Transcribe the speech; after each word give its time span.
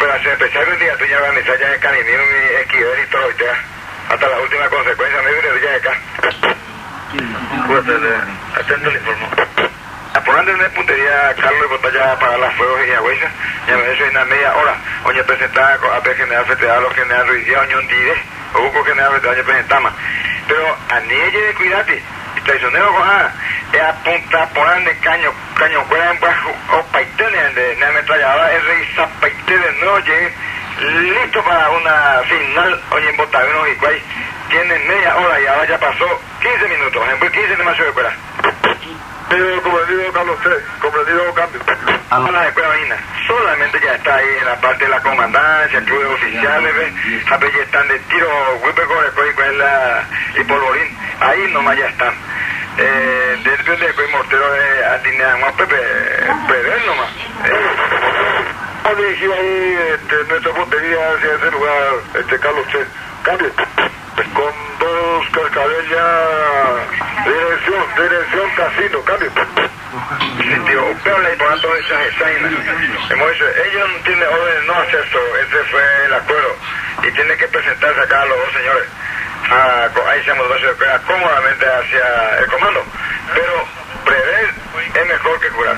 operación 0.00 0.32
especial 0.32 0.66
un 0.66 0.78
día 0.78 0.96
tuya 0.96 1.18
organizar 1.18 1.58
ya 1.58 1.74
en 1.74 1.80
Canimino 1.80 2.22
y 2.24 2.54
Esquivel 2.62 3.04
y 3.04 3.06
todo, 3.10 3.28
¿viste? 3.28 3.44
Hasta 4.08 4.28
la 4.28 4.40
última 4.40 4.68
consecuencia, 4.70 5.22
me 5.22 5.30
dice 5.30 5.60
ya 5.62 5.70
de 5.70 5.76
acá. 5.76 5.92
Pues, 7.66 7.84
atento 8.60 8.88
al 8.88 8.96
informe. 8.96 9.28
Apurando 10.14 10.52
en 10.52 10.72
puntería 10.72 11.34
Carlos 11.38 11.68
Botalla 11.68 12.18
para 12.18 12.38
las 12.38 12.54
fuegos 12.54 12.80
y 12.88 12.92
agüesa, 12.92 13.28
ya 13.68 13.76
me 13.76 13.90
dice 13.90 14.08
una 14.08 14.24
media 14.24 14.56
hora, 14.56 14.74
oye 15.04 15.22
presentada 15.22 15.76
con 15.76 15.92
AP 15.92 16.16
General 16.16 16.46
Federal, 16.46 16.82
los 16.82 16.94
General 16.94 17.28
Ruiz 17.28 17.44
Díaz, 17.44 17.62
Oñón 17.62 17.86
Tide, 17.86 18.24
o 18.54 18.58
Hugo 18.62 18.84
General 18.84 19.12
Federal, 19.12 19.34
oye 19.34 19.44
presentama. 19.44 19.92
Pero 20.48 20.78
a 20.88 21.00
nielle 21.00 21.54
cuidate, 21.54 22.02
traicionero 22.44 22.90
con 22.94 23.06
A, 23.72 23.76
es 23.76 23.82
apunta 23.82 24.48
por 24.48 24.84
de 24.84 24.98
caño, 24.98 25.32
caño 25.54 25.84
bajo, 26.20 26.50
o 26.72 26.82
paitene 26.92 27.54
de 27.54 27.76
la 27.76 27.88
ametralladora, 27.88 28.52
es 28.54 28.64
rey 28.64 28.88
zapaite 28.96 29.58
de 29.58 29.72
nuevo, 29.74 29.98
llegue 30.00 30.32
listo 30.80 31.42
para 31.44 31.70
una 31.70 32.22
final, 32.28 32.80
oye 32.90 33.10
en 33.10 33.16
Botaveno 33.16 33.68
y 33.68 33.74
Cuay, 33.76 34.02
tiene 34.48 34.78
media 34.78 35.16
hora 35.16 35.40
y 35.40 35.46
ahora 35.46 35.68
ya 35.68 35.78
pasó 35.78 36.20
15 36.40 36.68
minutos, 36.68 37.02
en 37.08 37.30
15 37.30 37.56
de 37.56 37.64
mayo 37.64 37.82
de 37.82 37.88
escuela. 37.90 38.12
Pero 39.28 39.62
comprendido 39.62 40.12
Carlos 40.12 40.38
C, 40.42 40.50
comprendido 40.80 41.34
cambio. 41.34 41.60
A 42.10 42.18
la 42.18 42.48
escuela 42.48 42.68
marina, 42.68 42.96
solamente 43.28 43.80
ya 43.80 43.94
está 43.94 44.16
ahí 44.16 44.28
en 44.40 44.46
la 44.46 44.56
parte 44.56 44.84
de 44.84 44.90
la 44.90 45.00
comandancia, 45.00 45.84
club 45.84 46.02
de 46.02 46.14
oficiales, 46.14 46.74
¿ves? 46.74 46.92
ya 47.28 47.62
están 47.62 47.86
de 47.86 47.98
tiro, 48.00 48.28
huipe 48.64 48.82
con 48.82 49.04
el 49.04 49.58
la 49.58 50.04
y 50.34 50.42
polvorín, 50.42 50.98
ahí 51.20 51.52
nomás 51.52 51.78
ya 51.78 51.86
están. 51.86 52.12
Eh, 52.78 53.19
desde 53.36 53.86
el 53.86 54.08
mortero 54.10 54.52
de 54.52 54.84
Atinean, 54.86 55.40
Pepe, 55.56 55.76
Pepe 56.48 56.86
nomás. 56.86 57.10
Eh. 57.44 58.94
dirigido 58.96 59.34
ahí 59.34 59.78
este, 59.94 60.24
nuestra 60.24 60.52
puntería 60.52 60.98
hacia 61.14 61.34
ese 61.34 61.50
lugar, 61.52 61.74
este 62.18 62.38
Carlos 62.40 62.66
C. 62.72 62.84
Cambio. 63.22 63.52
Con 64.34 64.52
dos 64.78 65.26
cascadellas, 65.32 66.04
dirección, 67.24 67.84
dirección 67.96 68.50
casino, 68.56 69.02
cambio. 69.04 69.30
Sí, 70.42 70.60
tío, 70.66 70.94
pero 71.04 71.18
le 71.20 71.36
por 71.36 71.60
todas 71.60 71.80
esas 71.80 72.06
escenas. 72.06 72.52
Hemos 73.10 73.32
dicho, 73.32 73.44
ellos 73.64 73.90
no 73.90 73.98
tienen 74.04 74.28
orden 74.28 74.60
de 74.60 74.66
no 74.66 74.74
hacer 74.74 75.04
esto, 75.04 75.18
ese 75.36 75.64
fue 75.70 75.82
el 76.06 76.14
acuerdo. 76.14 76.56
Y 77.02 77.10
tiene 77.12 77.36
que 77.36 77.48
presentarse 77.48 78.00
acá 78.00 78.22
a 78.22 78.26
los 78.26 78.38
dos 78.38 78.52
señores. 78.52 78.88
A, 79.50 80.10
ahí 80.10 80.24
se 80.24 80.30
hemos 80.30 80.46
cómodamente 81.06 81.66
hacia 81.66 82.38
el 82.38 82.46
comando. 82.46 82.84
Pero 83.34 83.64
prever 84.04 84.54
es 84.94 85.06
mejor 85.06 85.40
que 85.40 85.48
curar. 85.50 85.76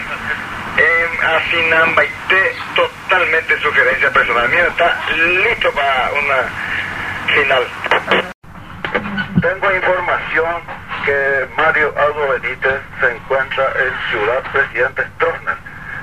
En 0.76 1.24
Asinambaité, 1.24 2.56
totalmente 2.74 3.60
sugerencia 3.60 4.10
personal. 4.10 4.48
Mira, 4.48 4.68
está 4.68 4.98
listo 5.14 5.70
para 5.72 6.10
una 6.12 7.34
final. 7.34 7.66
Tengo 9.40 9.74
información 9.74 10.62
que 11.04 11.48
Mario 11.56 11.92
Aldo 11.98 12.28
Benítez 12.28 12.80
se 13.00 13.10
encuentra 13.10 13.72
en 13.76 14.10
Ciudad 14.10 14.42
Presidente 14.52 15.04
Stroessner. 15.16 15.56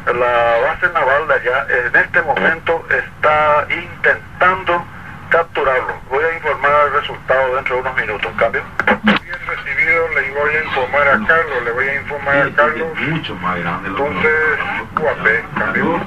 La 0.05 0.57
base 0.67 0.89
naval 0.93 1.27
de 1.27 1.33
allá 1.35 1.67
en 1.69 1.95
este 1.95 2.21
momento 2.21 2.85
está 2.89 3.67
intentando 3.69 4.85
capturarlo. 5.29 5.99
Voy 6.09 6.23
a 6.23 6.35
informar 6.35 6.71
el 6.87 6.93
resultado 7.01 7.55
dentro 7.55 7.75
de 7.75 7.81
unos 7.81 7.95
minutos. 7.95 8.31
¿Cambio? 8.37 8.63
Voy 10.35 10.55
a 10.55 10.63
informar 10.63 11.07
a 11.07 11.27
Carlos, 11.27 11.63
le 11.63 11.71
voy 11.71 11.87
a 11.87 11.95
informar 11.95 12.37
a 12.37 12.51
Carlos. 12.51 12.87
Mucho 12.99 13.35
más 13.35 13.59
grande. 13.59 13.89
Entonces, 13.89 14.59
guapé, 14.93 15.43
cambio. 15.57 16.01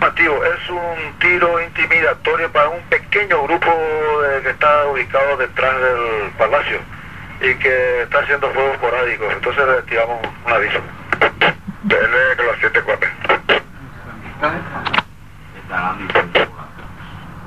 Mativo, 0.00 0.44
es 0.44 0.70
un 0.70 1.18
tiro 1.18 1.60
intimidatorio 1.62 2.50
para 2.52 2.68
un 2.68 2.82
pequeño 2.82 3.42
grupo 3.44 3.70
de, 4.22 4.42
que 4.42 4.50
está 4.50 4.86
ubicado 4.86 5.36
detrás 5.36 5.74
del 5.80 6.30
palacio 6.38 6.80
y 7.40 7.54
que 7.54 8.02
está 8.02 8.18
haciendo 8.18 8.50
fuego 8.50 8.72
esporádico. 8.72 9.30
Entonces 9.30 9.66
le 9.66 9.78
activamos 9.78 10.20
un 10.44 10.52
aviso. 10.52 10.80
Dele 11.84 12.36
que 12.36 12.42
los 12.42 12.56
siete 12.58 12.82
cuatro. 12.82 13.08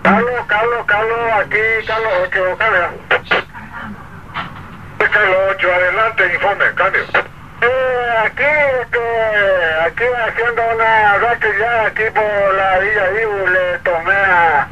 Carlos, 0.03 0.45
Carlos, 0.47 0.85
Carlos, 0.85 1.19
aquí, 1.39 1.85
Carlos 1.87 2.09
8, 2.27 2.57
cambio. 2.57 2.81
Carlos 2.89 3.04
8, 5.19 5.73
adelante, 5.73 6.33
informe, 6.33 6.65
cambio. 6.75 7.01
Eh, 7.61 8.17
aquí, 8.25 8.43
este, 8.81 8.99
aquí 9.85 10.03
haciendo 10.27 10.61
una 10.75 11.17
racha 11.17 11.47
ya 11.57 11.85
aquí 11.87 12.03
por 12.13 12.53
la 12.53 12.79
Villa 12.79 13.21
Ibu, 13.21 13.47
le 13.47 13.79
tomé 13.79 14.13
a, 14.13 14.67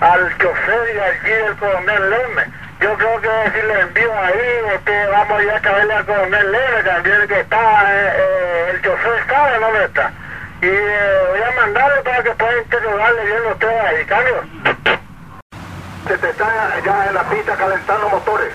al 0.00 0.38
chofer 0.38 0.94
y 0.94 0.98
aquí 0.98 1.30
el 1.30 1.56
coronel 1.56 2.10
Leme. 2.10 2.44
Yo 2.80 2.94
creo 2.94 3.20
que 3.20 3.28
si 3.54 3.66
le 3.66 3.80
envío 3.80 4.12
ahí, 4.18 4.74
este, 4.74 5.06
vamos 5.06 5.44
ya 5.44 5.56
a 5.56 5.60
caerle 5.60 5.94
al 5.94 6.06
coronel 6.06 6.52
Leme 6.52 6.82
también 6.82 7.28
que 7.28 7.40
está, 7.40 7.84
eh, 7.94 8.12
eh, 8.16 8.70
el 8.74 8.82
chofer 8.82 9.26
sabe 9.28 9.58
dónde 9.58 9.84
está. 9.84 10.10
Y 10.62 10.66
eh, 10.66 11.24
voy 11.30 11.42
a 11.42 11.60
mandarle 11.60 12.02
para 12.02 12.22
que 12.22 12.30
pueda 12.30 12.58
interrogarle 12.58 13.24
bien 13.24 13.46
ustedes 13.52 13.84
ahí, 13.84 14.04
cambio. 14.06 14.44
Se 16.08 16.14
está 16.14 16.80
ya 16.84 17.06
en 17.06 17.14
la 17.14 17.22
pista 17.24 17.56
calentando 17.56 18.08
motores. 18.08 18.52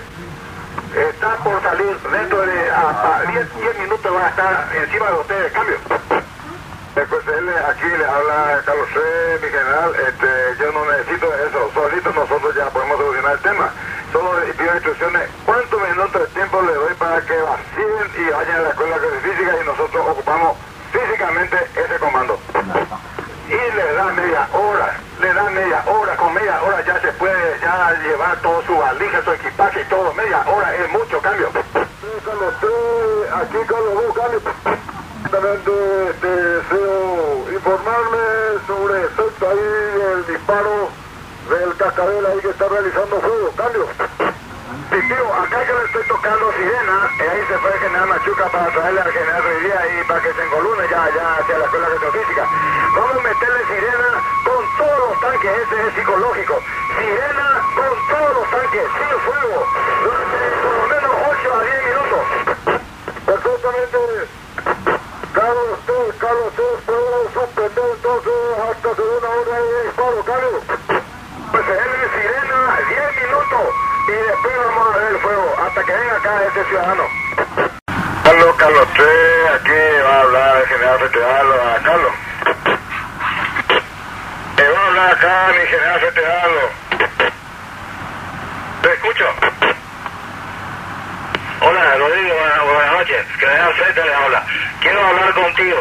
Está 0.94 1.36
por 1.38 1.62
salir 1.62 1.98
dentro 2.00 2.40
de 2.42 2.52
10, 2.52 3.78
minutos 3.78 4.14
va 4.14 4.26
a 4.26 4.28
estar 4.28 4.68
encima 4.76 5.06
de 5.06 5.14
ustedes, 5.14 5.52
cambio. 5.52 5.76
Pues 6.94 7.28
él 7.28 7.48
aquí 7.66 7.86
le 7.86 8.04
habla 8.04 8.62
Carlos 8.66 8.88
C, 8.92 9.00
mi 9.40 9.48
general, 9.48 9.94
este, 10.06 10.62
yo 10.62 10.72
no 10.72 10.84
necesito 10.92 11.26
eso, 11.34 11.70
solito 11.72 12.12
nosotros 12.12 12.54
ya 12.54 12.68
podemos 12.68 12.98
solucionar 12.98 13.32
el 13.32 13.40
tema. 13.40 13.70
Solo 14.12 14.32
pido 14.58 14.74
instrucciones, 14.74 15.30
¿cuántos 15.46 15.80
minutos 15.88 16.20
de 16.20 16.26
tiempo 16.34 16.60
le 16.60 16.74
doy 16.74 16.94
para 16.94 17.20
que 17.22 17.40
vacíen 17.40 18.26
y 18.26 18.30
vayan 18.30 18.56
a 18.56 18.60
la 18.60 18.68
escuela 18.68 18.98
de 18.98 19.20
física 19.20 19.52
y 19.62 19.66
nosotros 19.66 20.06
ocupamos 20.10 20.58
físicamente 20.92 21.56
ese 21.74 21.98
comando? 21.98 22.38
Y 23.48 23.76
le 23.76 23.92
da 23.94 24.04
media 24.12 24.48
hora, 24.52 24.96
le 25.20 25.32
da 25.32 25.50
media 25.50 25.84
hora, 25.86 26.01
media 26.42 26.60
hora 26.60 26.84
ya 26.84 27.00
se 27.00 27.12
puede 27.12 27.58
llevar 28.02 28.36
todo 28.42 28.62
su 28.62 28.76
valija, 28.76 29.22
su 29.22 29.30
equipaje 29.30 29.80
y 29.80 29.84
todo, 29.84 30.12
media 30.14 30.40
hora 30.44 30.74
es 30.74 30.90
mucho 30.90 31.20
cambio. 31.20 31.48
Carlos 32.24 32.54
aquí 33.32 33.58
Carlos 33.68 33.94
U, 34.08 34.12
cambio. 34.12 34.40
Exactamente, 35.24 35.70
deseo 36.20 37.46
informarle 37.52 38.58
sobre 38.66 39.04
efecto 39.04 39.50
ahí 39.50 40.02
el 40.14 40.26
disparo 40.26 40.88
del 41.48 41.76
cascabel 41.76 42.26
ahí 42.26 42.40
que 42.40 42.50
está 42.50 42.68
realizando 42.68 43.20
fuego, 43.20 43.52
cambio. 43.56 43.86
Tío, 44.92 45.34
acá 45.34 45.64
que 45.64 45.72
le 45.72 45.84
estoy 45.84 46.04
tocando 46.04 46.52
sirena, 46.52 47.10
y 47.16 47.22
ahí 47.22 47.46
se 47.48 47.58
fue 47.58 47.72
el 47.72 47.78
general 47.80 48.08
Machuca 48.08 48.46
para 48.50 48.66
traerle 48.72 49.00
al 49.00 49.10
general 49.10 49.42
Ruidía 49.42 49.80
y 49.88 50.04
para 50.04 50.20
que 50.20 50.34
se 50.34 50.42
engolune 50.44 50.82
ya, 50.90 51.08
ya 51.16 51.36
hacia 51.36 51.58
la 51.58 51.64
escuela 51.64 51.88
de 51.88 51.98
geofísica. 51.98 52.46
Vamos 52.94 53.16
a 53.16 53.20
meterle 53.20 53.66
sirena 53.68 54.22
con 54.44 54.76
todos 54.76 54.98
los 55.08 55.20
tanques, 55.20 55.50
ese 55.50 55.88
es 55.88 55.94
psicológico. 55.94 56.60
Sirena 56.98 57.62
con 57.74 57.92
todos 58.12 58.34
los 58.36 58.50
tanques, 58.50 58.84
sin 58.92 59.18
fuego, 59.24 59.66
durante 60.04 60.36
por 60.60 60.72
lo 60.76 60.84
menos 60.92 61.12
8 61.40 61.54
a 61.56 61.64
10 61.64 61.84
minutos. 61.88 62.22
Perfectamente. 63.24 63.98
Carlos 65.32 65.78
C, 65.86 65.92
Carlos 66.20 66.52
C, 66.54 66.62
puedo 66.84 67.30
suspender 67.32 67.84
entonces 67.96 68.32
hasta 68.60 68.88
segunda 68.94 69.28
hora 69.28 69.56
de 69.56 69.82
disparo, 69.84 70.20
Carlos. 70.26 70.62
Pues 71.50 71.64
es 71.64 72.12
sirena 72.12 72.78
10 72.88 73.22
minutos 73.24 73.64
y 74.08 74.12
después 74.12 74.54
vamos 74.58 74.94
a 74.94 74.98
ver 74.98 75.12
el 75.12 75.20
fuego 75.20 75.54
hasta 75.72 75.84
que 75.84 75.92
venga 75.92 76.16
acá 76.16 76.42
ese 76.48 76.64
ciudadano. 76.68 77.04
Carlos, 78.24 78.56
Carlos 78.58 78.88
3, 78.94 79.08
aquí 79.54 80.02
va 80.04 80.16
a 80.16 80.20
hablar 80.20 80.56
el 80.58 80.66
general 80.66 80.98
federal 80.98 81.46
a 81.52 81.82
Carlos. 81.82 82.12
Me 84.58 84.68
va 84.68 84.78
a 84.78 84.86
hablar 84.86 85.12
acá 85.12 85.46
mi 85.48 85.66
general 85.66 86.00
federal. 86.00 86.50
Te 88.82 88.92
escucho. 88.92 89.24
Hola, 91.60 91.94
Rodrigo, 91.96 92.34
buenas, 92.64 92.92
noches. 92.92 93.26
General 93.38 93.74
Fete 93.74 94.04
le 94.04 94.14
habla. 94.14 94.44
Quiero 94.80 95.06
hablar 95.06 95.32
contigo. 95.32 95.78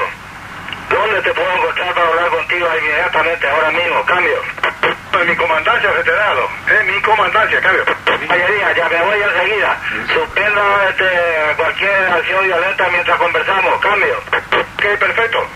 ¿Dónde 0.89 1.21
te 1.21 1.33
puedo 1.33 1.51
encontrar 1.53 1.93
para 1.93 2.07
hablar 2.07 2.29
contigo 2.29 2.67
inmediatamente, 2.79 3.49
ahora 3.49 3.71
mismo? 3.71 4.05
Cambio. 4.05 4.60
En 4.83 5.27
mi 5.27 5.35
comandancia, 5.35 5.91
federado. 5.91 6.49
Es 6.67 6.85
mi 6.85 7.01
comandancia, 7.01 7.61
cambio. 7.61 7.85
Mayoría, 8.27 8.71
ya 8.73 8.89
me 8.89 9.01
voy 9.01 9.19
enseguida. 9.21 9.77
Suspendo 10.13 10.61
este, 10.89 11.09
cualquier 11.57 12.11
acción 12.11 12.45
violenta 12.45 12.89
mientras 12.89 13.17
conversamos. 13.17 13.81
Cambio. 13.81 14.17
Ok, 14.17 14.99
perfecto. 14.99 15.47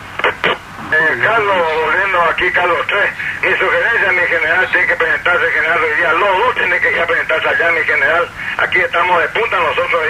Eh, 0.91 1.19
Carlos, 1.23 1.57
volviendo 1.83 2.21
aquí, 2.23 2.51
Carlos 2.51 2.85
3. 2.87 3.11
Mi 3.41 3.57
sugerencia, 3.57 4.11
mi 4.11 4.27
general, 4.27 4.67
tiene 4.71 4.87
que 4.87 4.95
presentarse, 4.95 5.51
general, 5.51 5.83
hoy 5.83 5.95
día. 5.97 6.13
Los 6.13 6.37
dos 6.37 6.55
tienen 6.55 6.81
que 6.81 6.93
ya 6.93 7.07
presentarse 7.07 7.49
allá, 7.49 7.71
mi 7.71 7.83
general. 7.83 8.29
Aquí 8.57 8.79
estamos 8.79 9.21
de 9.21 9.27
punta 9.29 9.57
nosotros 9.57 10.04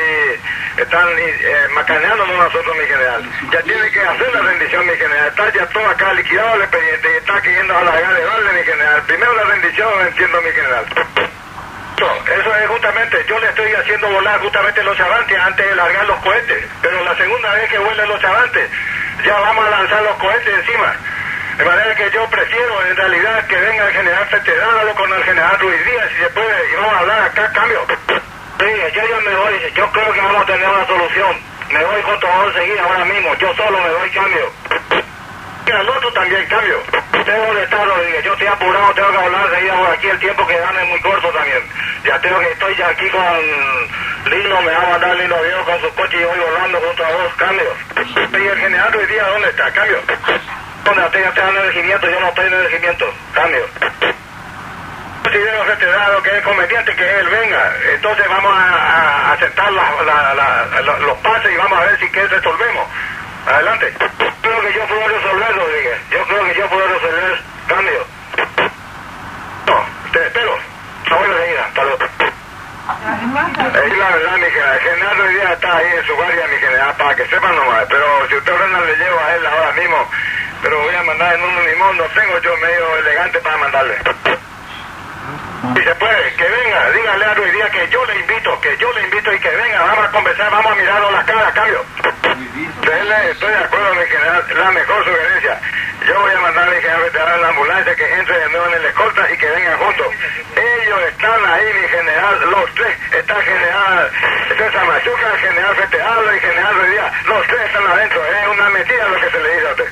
están 0.77 1.07
eh, 1.18 1.68
macaneándonos 1.74 2.38
nosotros, 2.38 2.75
mi 2.77 2.86
general. 2.86 3.24
Ya 3.51 3.62
tiene 3.62 3.92
que 3.92 4.01
hacer 4.01 4.33
la 4.33 4.42
rendición, 4.42 4.86
mi 4.86 4.94
general. 4.94 5.27
Está 5.27 5.54
ya 5.54 5.66
todo 5.68 5.88
acá 5.88 6.13
liquidado 6.13 6.56
el 6.56 6.62
expediente 6.62 7.10
y 7.13 7.18
está 7.18 7.42
queriendo 7.42 7.77
a 7.77 7.83
la 7.83 7.92
de 7.95 8.25
darle, 8.25 8.54
mi 8.54 8.63
general. 8.63 9.01
Primero 9.04 9.33
la 9.36 9.44
rendición, 9.44 10.07
entiendo, 10.07 10.42
mi 10.42 10.51
general. 10.51 10.86
Eso 11.98 12.56
es 12.56 12.68
justamente, 12.68 13.25
yo 13.27 13.39
le 13.39 13.48
estoy 13.48 13.72
haciendo 13.72 14.10
volar 14.10 14.39
justamente 14.39 14.83
los 14.83 14.98
chavantes 14.98 15.39
antes 15.39 15.66
de 15.66 15.75
largar 15.75 16.06
los 16.06 16.18
cohetes, 16.18 16.66
pero 16.81 17.04
la 17.04 17.16
segunda 17.16 17.54
vez 17.54 17.69
que 17.69 17.77
vuelen 17.77 18.10
los 18.10 18.19
chavantes, 18.19 18.69
ya 19.24 19.39
vamos 19.39 19.66
a 19.66 19.69
lanzar 19.69 20.04
los 20.04 20.16
cohetes 20.18 20.54
encima. 20.60 20.95
De 21.57 21.63
manera 21.63 21.95
que 21.95 22.12
yo 22.12 22.30
prefiero 22.30 22.86
en 22.86 22.98
realidad 22.98 23.48
que 23.48 23.56
venga 23.56 23.88
el 23.88 23.94
general 23.94 24.25
Federal 24.27 24.94
con 24.95 25.13
el 25.13 25.24
general 25.24 25.60
Ruiz 25.60 25.86
Díaz, 25.86 26.10
si 26.10 26.24
se 26.24 26.30
puede, 26.31 26.72
y 26.72 26.75
vamos 26.75 26.94
a 26.94 27.00
hablar 27.00 27.22
acá, 27.24 27.51
cambio. 27.54 28.04
Sí, 28.57 28.65
yo 28.93 29.21
me 29.21 29.35
voy, 29.35 29.73
yo 29.75 29.91
creo 29.91 30.13
que 30.13 30.21
vamos 30.21 30.41
a 30.41 30.45
tener 30.45 30.67
una 30.67 30.87
solución. 30.87 31.35
Me 31.71 31.83
voy 31.83 32.01
junto 32.03 32.27
a 32.27 32.53
seguir 32.53 32.79
ahora 32.79 33.05
mismo, 33.05 33.35
yo 33.35 33.53
solo 33.55 33.81
me 33.81 33.89
voy 33.89 34.09
cambio. 34.11 34.51
Al 35.73 35.89
otro 35.89 36.13
también 36.13 36.45
cambio. 36.47 36.79
Tengo 37.25 37.53
de 37.53 37.63
estar, 37.63 37.85
Rodríguez, 37.85 38.23
yo 38.23 38.33
estoy 38.33 38.47
apurado, 38.47 38.93
tengo 38.93 39.11
que 39.11 39.17
hablar 39.17 39.49
de 39.49 39.71
por 39.71 39.89
aquí, 39.89 40.07
el 40.07 40.19
tiempo 40.19 40.47
que 40.47 40.59
dan 40.59 40.77
es 40.77 40.87
muy 40.87 40.99
corto 41.01 41.27
también. 41.31 41.63
Ya 42.05 42.21
tengo 42.21 42.39
que, 42.39 42.51
estoy 42.51 42.75
ya 42.75 42.87
aquí 42.87 43.09
con 43.09 43.21
Lino, 44.31 44.61
me 44.61 44.71
va 44.71 44.83
a 44.83 44.89
mandar 44.91 45.15
Lino 45.17 45.43
Dios 45.43 45.63
con 45.65 45.81
su 45.81 45.93
coche 45.95 46.21
y 46.21 46.23
voy 46.23 46.39
volando 46.39 46.79
junto 46.79 47.05
a 47.05 47.11
dos 47.11 47.33
cambios. 47.35 47.77
¿Y 48.31 48.47
el 48.47 48.59
general 48.59 48.93
Ruiz 48.93 49.07
Díaz 49.09 49.27
dónde 49.27 49.49
está? 49.49 49.71
Cambio. 49.71 49.97
Donde 50.85 51.19
ya 51.19 51.29
está 51.29 51.49
en 51.49 51.57
el 51.57 51.65
regimiento, 51.65 52.09
yo 52.09 52.19
no 52.19 52.27
estoy 52.29 52.45
en 52.45 52.53
el 52.53 52.63
regimiento. 52.63 53.13
Cambio. 53.33 53.65
Si 55.35 55.41
debo 55.41 55.65
retirado 55.65 56.23
que 56.23 56.37
es 56.37 56.43
conveniente 56.43 56.95
que 56.95 57.19
él 57.19 57.27
venga, 57.27 57.73
entonces 57.93 58.25
vamos 58.29 58.53
a, 58.57 59.33
aceptar 59.33 59.69
los 59.69 61.17
pases 61.17 61.51
y 61.51 61.57
vamos 61.57 61.77
a 61.77 61.81
ver 61.87 61.99
si 61.99 62.09
que 62.09 62.25
resolvemos. 62.25 62.87
Adelante. 63.45 63.93
Creo 64.41 64.61
que 64.61 64.73
yo 64.73 64.87
puedo 64.87 65.07
resolverlo, 65.09 65.67
dije. 65.67 65.99
Yo 66.09 66.23
creo 66.23 66.45
que 66.45 66.55
yo 66.57 66.69
puedo 66.69 66.87
resolver 66.87 67.41
cambio. 67.67 68.05
No, 69.67 69.85
te 70.13 70.25
espero. 70.25 70.57
No 71.09 71.17
voy 71.17 71.27
a 71.27 71.65
hasta 71.65 71.83
luego. 71.83 72.05
Es 73.83 73.97
la 73.97 74.09
verdad, 74.11 74.38
mi 74.38 74.45
general. 74.45 74.77
El 74.77 74.79
general 74.79 75.19
hoy 75.19 75.33
día 75.33 75.51
está 75.51 75.77
ahí 75.77 75.88
en 75.97 76.05
su 76.05 76.15
guardia, 76.15 76.47
mi 76.47 76.57
general, 76.59 76.95
para 76.97 77.13
que 77.13 77.27
sepan 77.27 77.55
nomás. 77.57 77.85
Pero 77.89 78.05
si 78.29 78.35
usted 78.38 78.53
ordena, 78.53 78.79
le 78.79 78.95
llevo 78.95 79.19
a 79.19 79.35
él 79.35 79.45
ahora 79.45 79.71
mismo 79.73 80.09
pero 80.61 80.81
voy 80.81 80.95
a 80.95 81.03
mandar 81.03 81.35
en 81.35 81.43
un 81.43 81.65
limón, 81.67 81.97
no 81.97 82.05
tengo 82.05 82.39
yo 82.39 82.57
medio 82.57 82.97
elegante 82.97 83.39
para 83.39 83.57
mandarle. 83.57 83.97
Si 85.73 85.83
se 85.83 85.95
puede, 85.95 86.33
que 86.35 86.44
venga, 86.44 86.91
dígale 86.91 87.25
a 87.25 87.35
Luis 87.35 87.53
Díaz 87.53 87.69
que 87.71 87.88
yo 87.89 88.06
le 88.06 88.19
invito, 88.19 88.62
que 88.62 88.77
yo 88.77 88.94
le 88.94 89.03
invito 89.03 89.33
y 89.33 89.39
que 89.39 89.50
venga, 89.50 89.83
vamos 89.83 90.06
a 90.06 90.12
conversar, 90.12 90.51
vamos 90.51 90.71
a 90.71 90.75
mirarlo 90.75 91.12
la 91.12 91.25
cara, 91.25 91.51
cambio. 91.51 91.85
Estoy 93.35 93.50
de 93.50 93.57
acuerdo, 93.57 93.95
mi 93.95 94.06
general, 94.06 94.45
la 94.56 94.71
mejor 94.71 95.03
sugerencia. 95.03 95.59
Yo 96.07 96.21
voy 96.21 96.31
a 96.31 96.39
mandar 96.39 96.69
al 96.69 96.75
general 96.75 97.01
veterano 97.01 97.35
en 97.35 97.41
la 97.41 97.47
ambulancia 97.50 97.95
que 97.95 98.13
entre 98.13 98.39
de 98.39 98.50
nuevo 98.50 98.67
en 98.67 98.73
el 98.75 98.85
escolta 98.85 99.31
y 99.31 99.38
que 99.38 99.50
vengan 99.50 99.77
juntos. 99.79 100.07
Ellos 100.56 101.00
están 101.09 101.45
ahí, 101.45 101.65
mi 101.81 101.88
general, 101.89 102.50
los 102.50 102.75
tres. 102.75 102.97
Está 103.12 103.38
el 103.38 103.44
general 103.44 104.12
César 104.57 104.85
Machuca, 104.85 105.33
el 105.33 105.39
general 105.39 105.75
Feteado 105.75 106.25
y 106.25 106.35
el 106.35 106.41
general 106.41 106.75
Ruiz 106.75 106.91
Díaz. 106.91 107.25
Los 107.25 107.47
tres 107.47 107.62
están 107.65 107.88
adentro. 107.88 108.21
Es 108.25 108.47
una 108.47 108.69
mentira 108.69 109.07
lo 109.07 109.15
que 109.19 109.29
se 109.31 109.39
le 109.39 109.53
dice 109.53 109.67
a 109.67 109.71
usted. 109.71 109.89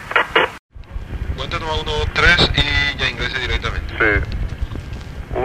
Cuenta 1.35 1.57
1, 1.57 1.83
2, 1.83 2.07
3 2.13 2.51
y 2.55 2.97
ya 2.97 3.09
ingrese 3.09 3.39
directamente. 3.39 3.93
Sí. 3.97 4.32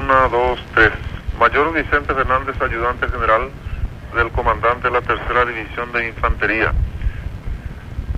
1, 0.08 0.28
2, 0.30 0.58
3. 0.74 0.90
Mayor 1.38 1.70
Vicente 1.74 2.14
Fernández, 2.14 2.56
ayudante 2.62 3.06
general 3.08 3.50
del 4.14 4.30
comandante 4.30 4.88
de 4.88 4.90
la 4.90 5.02
tercera 5.02 5.44
división 5.44 5.92
de 5.92 6.08
infantería. 6.08 6.72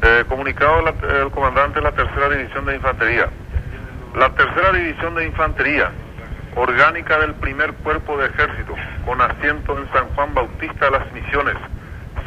Eh, 0.01 0.25
comunicado 0.29 0.85
el 0.87 1.31
comandante 1.33 1.81
de 1.81 1.83
la 1.83 1.91
tercera 1.91 2.29
división 2.29 2.65
de 2.67 2.77
infantería. 2.77 3.29
La 4.15 4.31
tercera 4.31 4.71
división 4.71 5.17
de 5.17 5.27
infantería, 5.27 5.91
orgánica 6.55 7.19
del 7.19 7.35
primer 7.35 7.73
cuerpo 7.83 8.17
de 8.19 8.29
ejército, 8.29 8.77
con 9.05 9.21
asiento 9.21 9.77
en 9.77 9.93
San 9.93 10.07
Juan 10.15 10.33
Bautista 10.33 10.85
de 10.85 10.91
las 10.93 11.13
Misiones, 11.13 11.57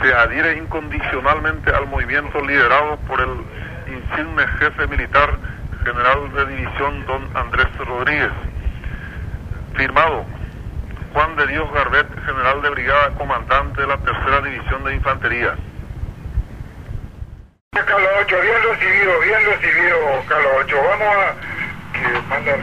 se 0.01 0.13
adhiere 0.13 0.57
incondicionalmente 0.57 1.73
al 1.73 1.87
movimiento 1.87 2.41
liderado 2.41 2.97
por 3.07 3.21
el 3.21 3.31
insigne 3.87 4.45
jefe 4.59 4.87
militar 4.87 5.37
general 5.85 6.33
de 6.33 6.45
división 6.47 7.05
don 7.05 7.29
Andrés 7.33 7.67
Rodríguez. 7.77 8.31
Firmado 9.75 10.25
Juan 11.13 11.35
de 11.35 11.47
Dios 11.47 11.71
Garbet, 11.71 12.07
general 12.25 12.61
de 12.61 12.69
brigada, 12.69 13.09
comandante 13.11 13.81
de 13.81 13.87
la 13.87 13.97
tercera 13.97 14.41
división 14.41 14.83
de 14.83 14.95
infantería. 14.95 15.55
Carlos 17.71 18.09
8, 18.21 18.35
bien 18.41 18.63
recibido, 18.63 19.19
bien 19.19 19.45
recibido, 19.45 19.97
Carlos 20.27 20.51
8. 20.65 20.75
Vamos 20.89 21.15
a... 21.15 21.33
Que 21.93 22.07
manda, 22.29 22.55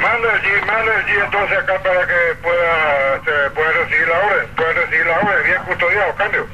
manda 0.00 0.32
el 0.32 0.40
G, 0.40 0.66
manda 0.66 0.94
el 0.94 1.04
G 1.04 1.24
entonces 1.24 1.58
acá 1.58 1.78
para 1.82 2.06
que 2.06 2.34
pueda, 2.42 3.50
pueda 3.54 3.72
recibir 3.72 4.08
la 4.08 4.18
orden, 4.18 4.48
puede 4.56 4.72
recibir 4.72 5.06
la 5.06 5.18
orden, 5.18 5.44
bien 5.44 5.62
custodiado, 5.64 6.14
cambio. 6.14 6.46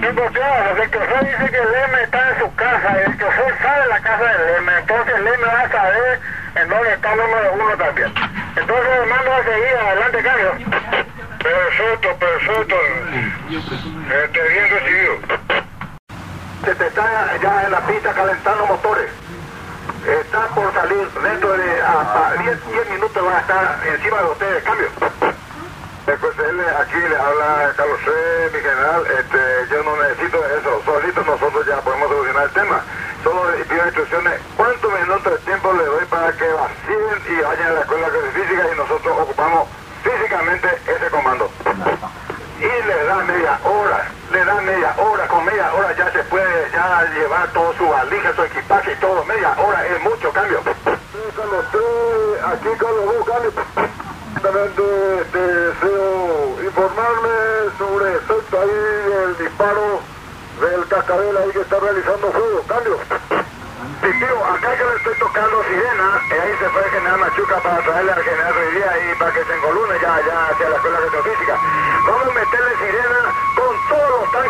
Tengo 0.00 0.26
claro, 0.26 0.82
el 0.82 0.90
chofer 0.90 1.24
dice 1.24 1.50
que 1.50 1.58
el 1.58 1.74
M 1.74 2.02
está 2.02 2.30
en 2.30 2.38
su 2.38 2.54
casa, 2.54 3.02
el 3.06 3.18
chofer 3.18 3.54
sabe 3.62 3.86
la 3.88 4.00
casa 4.00 4.24
del 4.24 4.56
M, 4.58 4.72
entonces 4.78 5.14
el 5.16 5.26
M 5.26 5.44
va 5.44 5.60
a 5.60 5.70
saber 5.70 6.20
en 6.56 6.68
dónde 6.68 6.92
está 6.92 7.12
el 7.12 7.18
número 7.18 7.52
uno 7.54 7.76
también. 7.76 8.37
Entonces 8.60 9.08
mando 9.08 9.32
a 9.32 9.44
seguir, 9.44 9.76
adelante 9.76 10.22
cambio. 10.22 10.52
Perfecto, 11.42 12.16
perfecto. 12.16 12.76
Este, 14.24 14.48
bien 14.48 14.70
recibido. 14.70 15.14
Se 16.64 16.86
está 16.86 17.36
ya 17.40 17.64
en 17.64 17.72
la 17.72 17.80
pista 17.86 18.12
calentando 18.12 18.66
motores. 18.66 19.10
Está 20.06 20.48
por 20.48 20.72
salir 20.72 21.08
dentro 21.22 21.52
de 21.52 21.82
10 22.72 22.90
minutos 22.90 23.24
va 23.24 23.36
a 23.36 23.40
estar 23.40 23.80
encima 23.86 24.18
de 24.18 24.24
ustedes, 24.24 24.64
cambio. 24.64 24.88
Pues 26.08 26.38
él 26.38 26.60
aquí 26.80 26.96
le 26.96 27.16
habla 27.16 27.72
Carlos 27.76 28.00
C, 28.04 28.10
mi 28.52 28.60
general, 28.60 29.06
este, 29.06 29.38
yo 29.70 29.82
no 29.82 30.02
necesito 30.02 30.38
eso, 30.46 30.82
solito 30.84 31.22
nosotros 31.22 31.66
ya 31.66 31.80
podemos 31.82 32.08
solucionar 32.08 32.44
el 32.44 32.50
tema. 32.52 32.82
Solo 33.22 33.50
le 33.50 33.64
pido 33.64 33.84
instrucciones, 33.84 34.40
¿cuántos 34.56 35.00
minutos 35.00 35.32
de 35.32 35.38
tiempo 35.40 35.72
le 35.74 35.84
doy 35.84 36.04
para 36.06 36.32
que 36.32 36.48
vacíen 36.48 37.18
y 37.28 37.42
vayan 37.42 37.66
a 37.66 37.72
la 37.72 37.80
escuela 37.80 38.10
de 38.10 38.30
física 38.30 38.62
y 38.72 38.76
nosotros 38.76 39.18
ocupamos 39.18 39.68
físicamente 40.02 40.68
ese 40.86 41.10
comando? 41.10 41.50
Y 42.58 42.86
le 42.86 43.04
da 43.04 43.16
media 43.16 43.60
hora, 43.64 44.08
le 44.32 44.44
da 44.44 44.54
media 44.62 44.94
hora, 44.96 45.28
con 45.28 45.44
media 45.44 45.74
hora 45.74 45.94
ya 45.96 46.10
se 46.10 46.24
llevar 46.88 47.48
todo 47.52 47.72
su 47.74 47.86
valija, 47.86 48.34
su 48.34 48.42
equipaje 48.44 48.92
y 48.92 48.96
todo, 48.96 49.24
media 49.24 49.54
hora 49.58 49.86
es 49.86 50.02
mucho 50.02 50.32
cambio. 50.32 50.60
Carlos 51.36 51.64
C, 51.70 51.78
aquí 52.46 52.68
Carlos 52.78 53.26
cambio. 53.26 53.52
Exactamente, 54.36 54.82
deseo 55.32 56.62
informarme 56.64 57.28
sobre 57.76 58.14
efecto 58.14 58.60
ahí 58.60 59.12
el 59.24 59.38
disparo 59.38 60.00
del 60.60 60.88
cascabel 60.88 61.36
ahí 61.36 61.50
que 61.50 61.60
está 61.60 61.78
realizando 61.78 62.32
fuego. 62.32 62.62
Cambio. 62.66 62.98
Sí, 64.00 64.12
tío, 64.18 64.44
acá 64.44 64.76
que 64.76 64.84
le 64.84 64.94
estoy 64.96 65.18
tocando 65.18 65.62
sirena, 65.64 66.22
eh, 66.30 66.40
ahí 66.40 66.56
se 66.58 66.68
fue 66.70 66.84
el 66.84 66.90
general 66.90 67.18
Machuca 67.20 67.56
para 67.60 67.78
traerle 67.82 68.12
al 68.12 68.22
general 68.22 68.54
Rivía 68.54 69.12
y 69.12 69.18
para 69.18 69.32
que 69.32 69.44
se 69.44 69.54
encolune 69.54 69.94
ya, 70.00 70.20
ya 70.26 70.46
hacia 70.48 70.68
la 70.68 70.76
escuela 70.76 71.00
de 71.00 71.10
física. 71.10 71.58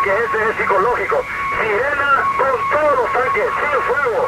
Ese 0.09 0.49
es 0.49 0.57
psicológico. 0.57 1.23
Sirena 1.59 2.25
con 2.37 2.69
todos 2.71 2.95
los 2.97 3.13
tanques, 3.13 3.45
sin 3.59 3.81
fuego, 3.83 4.27